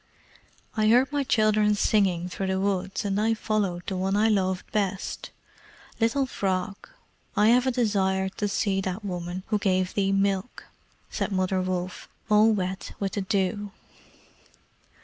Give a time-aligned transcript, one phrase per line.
[0.75, 4.71] "I heard my children singing through the woods, and I followed the one I loved
[4.71, 5.29] best.
[5.99, 6.89] Little Frog,
[7.37, 10.63] I have a desire to see that woman who gave thee milk,"
[11.11, 13.73] said Mother Wolf, all wet with the dew.